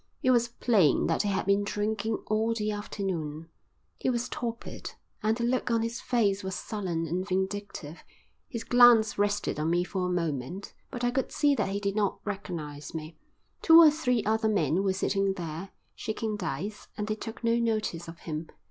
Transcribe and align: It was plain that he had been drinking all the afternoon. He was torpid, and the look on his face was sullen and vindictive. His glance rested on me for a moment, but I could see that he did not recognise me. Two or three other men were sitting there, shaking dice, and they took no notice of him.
It 0.23 0.31
was 0.31 0.47
plain 0.47 1.05
that 1.05 1.21
he 1.21 1.29
had 1.29 1.45
been 1.45 1.63
drinking 1.63 2.15
all 2.25 2.55
the 2.55 2.71
afternoon. 2.71 3.49
He 3.99 4.09
was 4.09 4.29
torpid, 4.29 4.93
and 5.21 5.37
the 5.37 5.43
look 5.43 5.69
on 5.69 5.83
his 5.83 6.01
face 6.01 6.41
was 6.43 6.55
sullen 6.55 7.05
and 7.05 7.27
vindictive. 7.27 8.03
His 8.49 8.63
glance 8.63 9.19
rested 9.19 9.59
on 9.59 9.69
me 9.69 9.83
for 9.83 10.07
a 10.07 10.11
moment, 10.11 10.73
but 10.89 11.03
I 11.03 11.11
could 11.11 11.31
see 11.31 11.53
that 11.53 11.69
he 11.69 11.79
did 11.79 11.95
not 11.95 12.17
recognise 12.25 12.95
me. 12.95 13.15
Two 13.61 13.77
or 13.79 13.91
three 13.91 14.23
other 14.23 14.49
men 14.49 14.83
were 14.83 14.93
sitting 14.93 15.33
there, 15.35 15.69
shaking 15.93 16.35
dice, 16.35 16.87
and 16.97 17.05
they 17.05 17.13
took 17.13 17.43
no 17.43 17.59
notice 17.59 18.07
of 18.07 18.21
him. 18.21 18.49